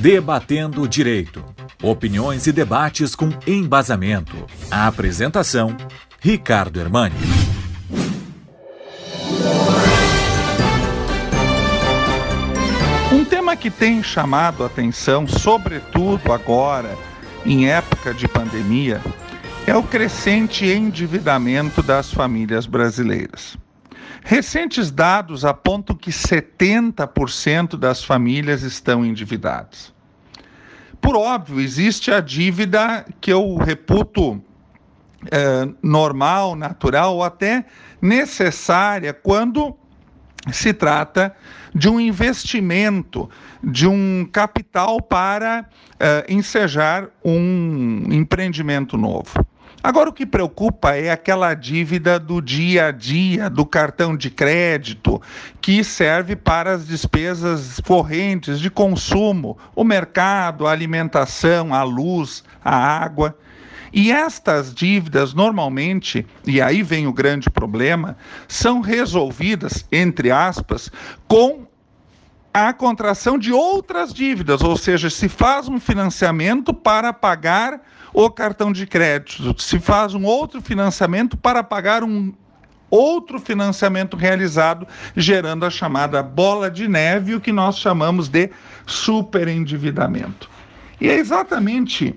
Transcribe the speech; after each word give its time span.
Debatendo 0.00 0.80
o 0.80 0.88
Direito. 0.88 1.44
Opiniões 1.82 2.46
e 2.46 2.52
debates 2.52 3.14
com 3.14 3.28
embasamento. 3.46 4.34
A 4.70 4.86
apresentação: 4.86 5.76
Ricardo 6.18 6.80
Hermani. 6.80 7.14
Um 13.12 13.26
tema 13.26 13.54
que 13.54 13.70
tem 13.70 14.02
chamado 14.02 14.62
a 14.62 14.68
atenção, 14.68 15.28
sobretudo 15.28 16.32
agora, 16.32 16.96
em 17.44 17.68
época 17.68 18.14
de 18.14 18.26
pandemia, 18.26 19.02
é 19.66 19.76
o 19.76 19.82
crescente 19.82 20.64
endividamento 20.64 21.82
das 21.82 22.10
famílias 22.10 22.64
brasileiras. 22.64 23.58
Recentes 24.22 24.90
dados 24.90 25.44
apontam 25.44 25.96
que 25.96 26.10
70% 26.10 27.76
das 27.76 28.04
famílias 28.04 28.62
estão 28.62 29.04
endividadas. 29.04 29.92
Por 31.00 31.16
óbvio, 31.16 31.60
existe 31.60 32.10
a 32.10 32.20
dívida 32.20 33.06
que 33.20 33.32
eu 33.32 33.56
reputo 33.56 34.42
é, 35.30 35.68
normal, 35.82 36.54
natural 36.54 37.16
ou 37.16 37.24
até 37.24 37.64
necessária 38.00 39.12
quando 39.12 39.76
se 40.52 40.72
trata 40.72 41.34
de 41.74 41.88
um 41.88 42.00
investimento, 42.00 43.28
de 43.62 43.86
um 43.86 44.26
capital 44.30 45.00
para 45.00 45.66
uh, 45.94 46.32
ensejar 46.32 47.08
um 47.24 48.04
empreendimento 48.10 48.96
novo. 48.96 49.46
Agora, 49.82 50.10
o 50.10 50.12
que 50.12 50.26
preocupa 50.26 50.94
é 50.94 51.10
aquela 51.10 51.54
dívida 51.54 52.18
do 52.18 52.42
dia 52.42 52.88
a 52.88 52.90
dia, 52.90 53.48
do 53.48 53.64
cartão 53.64 54.14
de 54.14 54.28
crédito, 54.28 55.20
que 55.58 55.82
serve 55.82 56.36
para 56.36 56.72
as 56.72 56.86
despesas 56.86 57.80
correntes 57.80 58.60
de 58.60 58.68
consumo, 58.68 59.56
o 59.74 59.82
mercado, 59.82 60.66
a 60.66 60.70
alimentação, 60.70 61.72
a 61.72 61.82
luz, 61.82 62.44
a 62.62 62.76
água. 62.76 63.34
E 63.90 64.12
estas 64.12 64.74
dívidas, 64.74 65.32
normalmente, 65.32 66.26
e 66.46 66.60
aí 66.60 66.82
vem 66.82 67.06
o 67.06 67.12
grande 67.12 67.48
problema, 67.48 68.18
são 68.46 68.82
resolvidas, 68.82 69.86
entre 69.90 70.30
aspas, 70.30 70.92
com 71.26 71.66
a 72.52 72.72
contração 72.72 73.38
de 73.38 73.52
outras 73.52 74.12
dívidas, 74.12 74.60
ou 74.60 74.76
seja, 74.76 75.08
se 75.08 75.28
faz 75.28 75.68
um 75.68 75.80
financiamento 75.80 76.74
para 76.74 77.12
pagar 77.12 77.80
o 78.12 78.28
cartão 78.30 78.72
de 78.72 78.86
crédito, 78.86 79.60
se 79.60 79.78
faz 79.78 80.14
um 80.14 80.24
outro 80.24 80.60
financiamento 80.60 81.36
para 81.36 81.62
pagar 81.62 82.02
um 82.02 82.32
outro 82.90 83.38
financiamento 83.38 84.16
realizado, 84.16 84.88
gerando 85.16 85.64
a 85.64 85.70
chamada 85.70 86.20
bola 86.22 86.70
de 86.70 86.86
neve, 86.88 87.34
o 87.34 87.40
que 87.40 87.52
nós 87.52 87.78
chamamos 87.78 88.28
de 88.28 88.50
superendividamento. 88.84 90.50
E 91.00 91.08
é 91.08 91.14
exatamente 91.14 92.14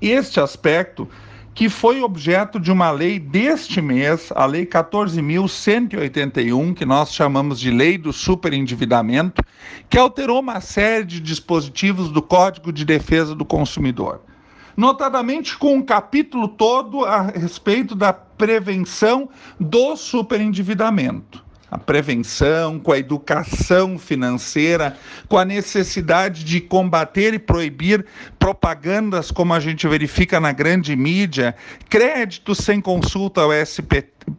este 0.00 0.40
aspecto 0.40 1.06
que 1.54 1.68
foi 1.68 2.00
objeto 2.00 2.58
de 2.60 2.70
uma 2.70 2.90
lei 2.92 3.18
deste 3.18 3.82
mês, 3.82 4.30
a 4.36 4.46
Lei 4.46 4.64
14.181, 4.64 6.72
que 6.72 6.86
nós 6.86 7.12
chamamos 7.12 7.58
de 7.58 7.68
Lei 7.68 7.98
do 7.98 8.12
Superendividamento, 8.12 9.42
que 9.90 9.98
alterou 9.98 10.38
uma 10.38 10.60
série 10.60 11.04
de 11.04 11.18
dispositivos 11.18 12.12
do 12.12 12.22
Código 12.22 12.72
de 12.72 12.84
Defesa 12.84 13.34
do 13.34 13.44
Consumidor. 13.44 14.20
Notadamente 14.78 15.58
com 15.58 15.74
um 15.74 15.82
capítulo 15.82 16.46
todo 16.46 17.04
a 17.04 17.20
respeito 17.20 17.96
da 17.96 18.12
prevenção 18.12 19.28
do 19.58 19.96
superendividamento. 19.96 21.44
A 21.68 21.76
prevenção, 21.76 22.78
com 22.78 22.92
a 22.92 22.98
educação 22.98 23.98
financeira, 23.98 24.96
com 25.26 25.36
a 25.36 25.44
necessidade 25.44 26.44
de 26.44 26.60
combater 26.60 27.34
e 27.34 27.40
proibir 27.40 28.06
propagandas 28.38 29.32
como 29.32 29.52
a 29.52 29.58
gente 29.58 29.88
verifica 29.88 30.38
na 30.38 30.52
grande 30.52 30.94
mídia, 30.94 31.56
crédito 31.90 32.54
sem 32.54 32.80
consulta 32.80 33.40
ao 33.40 33.52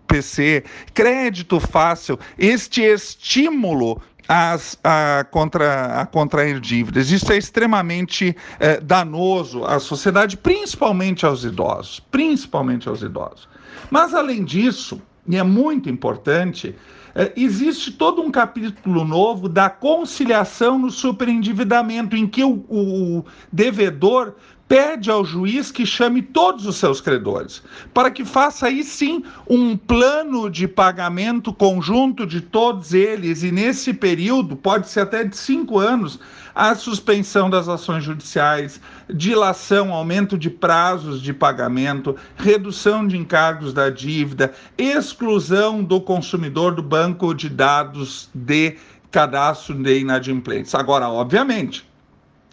SPC, 0.09 0.63
crédito 0.93 1.59
fácil, 1.59 2.19
este 2.37 2.81
estímulo 2.81 4.01
a, 4.27 5.23
contra, 5.31 6.01
a 6.01 6.05
contrair 6.05 6.59
dívidas. 6.59 7.11
Isso 7.11 7.31
é 7.31 7.37
extremamente 7.37 8.35
eh, 8.59 8.79
danoso 8.79 9.65
à 9.65 9.79
sociedade, 9.79 10.37
principalmente 10.37 11.25
aos 11.25 11.43
idosos. 11.43 11.99
Principalmente 11.99 12.87
aos 12.87 13.01
idosos. 13.01 13.47
Mas, 13.89 14.13
além 14.13 14.43
disso, 14.43 15.01
e 15.27 15.35
é 15.35 15.43
muito 15.43 15.89
importante, 15.89 16.75
é, 17.15 17.33
existe 17.35 17.91
todo 17.91 18.21
um 18.21 18.29
capítulo 18.29 19.03
novo 19.03 19.49
da 19.49 19.67
conciliação 19.67 20.77
no 20.77 20.91
superendividamento, 20.91 22.15
em 22.15 22.27
que 22.27 22.43
o, 22.43 22.63
o 22.69 23.25
devedor 23.51 24.35
pede 24.69 25.09
ao 25.09 25.25
juiz 25.25 25.71
que 25.71 25.83
chame 25.83 26.21
todos 26.21 26.67
os 26.67 26.75
seus 26.75 27.01
credores, 27.01 27.63
para 27.91 28.11
que 28.11 28.23
faça 28.23 28.67
aí 28.67 28.83
sim 28.83 29.23
um 29.49 29.75
plano 29.75 30.47
de 30.47 30.67
pagamento 30.67 31.51
conjunto 31.51 32.23
de 32.23 32.39
todos 32.39 32.93
eles, 32.93 33.41
e 33.41 33.51
nesse 33.51 33.91
período, 33.95 34.55
pode 34.55 34.87
ser 34.87 34.99
até 35.01 35.23
de 35.23 35.35
cinco 35.35 35.79
anos, 35.79 36.19
a 36.53 36.75
suspensão 36.75 37.49
das 37.49 37.67
ações 37.67 38.03
judiciais, 38.03 38.79
dilação, 39.09 39.91
aumento 39.91 40.37
de 40.37 40.51
prazos 40.51 41.19
de 41.19 41.33
pagamento, 41.33 42.15
redução 42.37 43.07
de 43.07 43.17
encargos 43.17 43.73
da 43.73 43.89
dívida, 43.89 44.53
exclusão 44.77 45.83
do 45.83 45.99
consumidor 45.99 46.75
do 46.75 46.83
banco 46.83 47.33
de 47.33 47.49
dados 47.49 48.29
de 48.35 48.77
cadastro 49.09 49.73
de 49.73 49.99
inadimplentes. 49.99 50.75
Agora, 50.75 51.09
obviamente, 51.09 51.89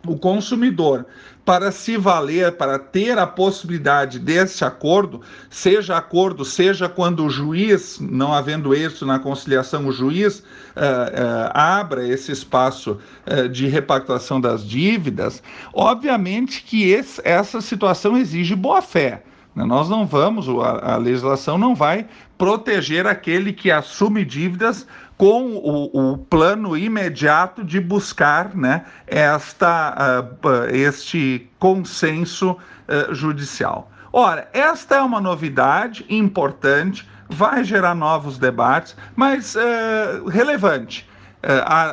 o 0.06 0.18
consumidor 0.18 1.06
para 1.44 1.70
se 1.70 1.96
valer, 1.96 2.52
para 2.52 2.76
ter 2.76 3.16
a 3.18 3.26
possibilidade 3.26 4.18
desse 4.18 4.64
acordo, 4.64 5.20
seja 5.48 5.96
acordo, 5.96 6.44
seja 6.44 6.88
quando 6.88 7.24
o 7.24 7.30
juiz, 7.30 8.00
não 8.00 8.32
havendo 8.32 8.74
êxito 8.74 9.06
na 9.06 9.20
conciliação, 9.20 9.86
o 9.86 9.92
juiz 9.92 10.40
uh, 10.40 10.42
uh, 10.42 11.50
abra 11.54 12.06
esse 12.06 12.32
espaço 12.32 12.98
uh, 13.26 13.48
de 13.48 13.68
repactuação 13.68 14.40
das 14.40 14.66
dívidas, 14.66 15.40
obviamente 15.72 16.64
que 16.64 16.90
esse, 16.90 17.20
essa 17.24 17.60
situação 17.60 18.18
exige 18.18 18.56
boa-fé. 18.56 19.22
Né? 19.54 19.64
Nós 19.64 19.88
não 19.88 20.04
vamos, 20.04 20.48
a, 20.48 20.94
a 20.94 20.96
legislação 20.96 21.56
não 21.56 21.74
vai 21.76 22.06
proteger 22.36 23.06
aquele 23.06 23.52
que 23.52 23.70
assume 23.70 24.24
dívidas 24.24 24.86
com 25.16 25.56
o, 25.56 26.12
o, 26.12 26.18
plano 26.18 26.76
imediato 26.76 27.64
de 27.64 27.80
buscar 27.80 28.54
né, 28.54 28.84
esta, 29.06 30.22
uh, 30.22 30.74
este 30.74 31.48
consenso 31.58 32.52
uh, 32.52 33.14
judicial. 33.14 33.90
Ora, 34.12 34.48
esta 34.52 34.96
é 34.96 35.00
uma 35.00 35.20
novidade 35.20 36.04
importante, 36.08 37.08
vai 37.28 37.64
gerar 37.64 37.94
novos 37.94 38.38
debates, 38.38 38.96
mas 39.14 39.54
uh, 39.54 40.28
relevante. 40.28 41.08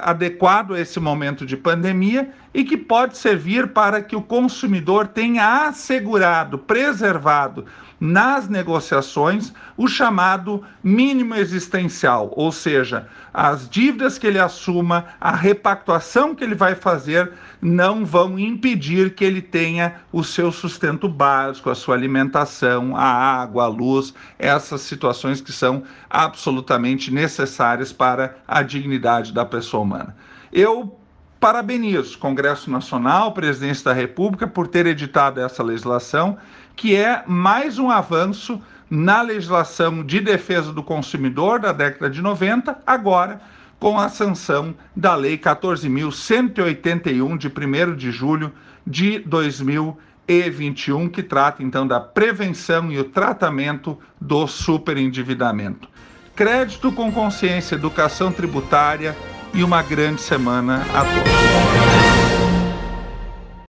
adequado 0.04 0.74
a 0.74 0.80
esse 0.80 1.00
momento 1.00 1.46
de 1.46 1.56
pandemia 1.56 2.32
e 2.54 2.64
que 2.64 2.76
pode 2.76 3.18
servir 3.18 3.68
para 3.68 4.02
que 4.02 4.16
o 4.16 4.22
consumidor 4.22 5.08
tenha 5.08 5.68
assegurado, 5.68 6.58
preservado 6.58 7.66
nas 8.04 8.50
negociações 8.50 9.54
o 9.78 9.88
chamado 9.88 10.62
mínimo 10.84 11.36
existencial, 11.36 12.34
ou 12.36 12.52
seja, 12.52 13.08
as 13.34 13.70
dívidas 13.70 14.18
que 14.18 14.28
ele 14.28 14.40
assuma, 14.40 15.06
a 15.22 15.34
repactuação 15.34 16.36
que 16.36 16.44
ele 16.44 16.54
vai 16.54 16.76
fazer, 16.76 17.32
não 17.62 18.06
vão 18.06 18.38
impedir 18.38 19.16
que 19.16 19.24
ele 19.24 19.42
tenha 19.42 20.02
o 20.12 20.22
seu 20.22 20.52
sustento 20.52 21.08
básico, 21.08 21.70
a 21.70 21.76
sua 21.76 21.96
alimentação, 21.96 22.94
a 22.94 23.06
água, 23.06 23.64
a 23.64 23.68
luz, 23.68 24.14
essas 24.38 24.82
situações 24.82 25.40
que 25.40 25.54
são 25.54 25.84
absolutamente 26.10 27.10
necessárias 27.10 27.94
para 27.94 28.36
a 28.46 28.62
dignidade 28.62 29.32
da 29.32 29.46
pessoa 29.46 29.82
humana. 29.82 30.14
Eu 30.52 31.00
parabenizo 31.44 32.16
o 32.16 32.20
Congresso 32.20 32.72
Nacional, 32.72 33.34
Presidência 33.34 33.84
da 33.84 33.94
República, 33.94 34.48
por 34.48 34.66
ter 34.66 34.86
editado 34.86 35.42
essa 35.42 35.62
legislação 35.62 36.38
que 36.74 36.96
é 36.96 37.22
mais 37.28 37.78
um 37.78 37.92
avanço 37.92 38.62
na 38.90 39.22
legislação 39.22 40.06
de 40.06 40.22
defesa 40.22 40.72
do 40.72 40.82
consumidor 40.82 41.60
da 41.60 41.74
década 41.74 42.10
de 42.10 42.22
90, 42.22 42.80
agora 42.88 43.42
com 43.78 44.00
a 44.00 44.08
sanção 44.08 44.74
da 44.96 45.16
Lei 45.16 45.38
14.181, 45.38 47.38
de 47.38 47.50
1 47.50 47.96
de 47.98 48.10
julho 48.10 48.54
de 48.88 49.20
2021, 49.20 51.10
que 51.10 51.22
trata 51.22 51.62
então 51.62 51.86
da 51.86 52.00
prevenção 52.00 52.90
e 52.90 52.98
o 52.98 53.04
tratamento 53.04 54.00
do 54.20 54.48
superendividamento. 54.48 55.90
Crédito 56.38 56.90
com 56.90 57.12
consciência, 57.12 57.76
educação 57.76 58.32
tributária 58.32 59.14
e 59.54 59.64
uma 59.64 59.82
grande 59.82 60.22
semana 60.22 60.86
a 60.94 61.04
todos. 61.04 62.13